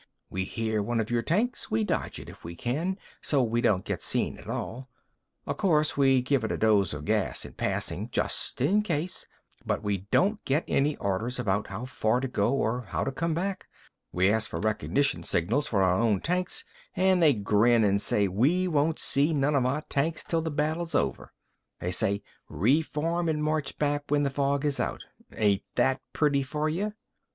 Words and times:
We 0.31 0.45
hear 0.45 0.81
one 0.81 0.99
of 0.99 1.11
your 1.11 1.21
tanks, 1.21 1.69
we 1.69 1.83
dodge 1.83 2.19
it 2.19 2.27
if 2.27 2.43
we 2.43 2.55
can, 2.55 2.97
so 3.21 3.43
we 3.43 3.61
don't 3.61 3.85
get 3.85 4.01
seen 4.01 4.35
at 4.39 4.49
all. 4.49 4.89
O'course 5.47 5.95
we 5.95 6.23
give 6.23 6.43
it 6.43 6.51
a 6.51 6.57
dose 6.57 6.91
of 6.91 7.05
gas 7.05 7.45
in 7.45 7.53
passing, 7.53 8.09
just 8.09 8.59
in 8.61 8.81
case. 8.81 9.27
But 9.63 9.83
we 9.83 9.99
don't 10.09 10.43
get 10.43 10.63
any 10.67 10.97
orders 10.97 11.37
about 11.37 11.67
how 11.67 11.85
far 11.85 12.19
to 12.19 12.27
go 12.27 12.51
or 12.55 12.81
how 12.81 13.03
to 13.03 13.11
come 13.11 13.35
back. 13.35 13.67
We 14.11 14.31
ask 14.31 14.49
for 14.49 14.59
recognition 14.59 15.21
signals 15.21 15.67
for 15.67 15.83
our 15.83 15.99
own 16.01 16.19
tanks, 16.21 16.65
an' 16.95 17.19
they 17.19 17.35
grin 17.35 17.83
an' 17.85 17.99
say 17.99 18.27
we 18.27 18.67
won't 18.67 18.97
see 18.97 19.35
none 19.35 19.53
of 19.53 19.67
our 19.67 19.83
tanks 19.83 20.23
till 20.23 20.41
the 20.41 20.49
battle's 20.49 20.95
over. 20.95 21.31
They 21.77 21.91
say 21.91 22.23
'Re 22.49 22.81
form 22.81 23.29
an' 23.29 23.43
march 23.43 23.77
back 23.77 24.05
when 24.09 24.23
the 24.23 24.31
fog 24.31 24.65
is 24.65 24.79
out.' 24.79 25.03
Ain't 25.35 25.61
that 25.75 26.01
pretty 26.11 26.41
for 26.41 26.67
you?" 26.69 26.93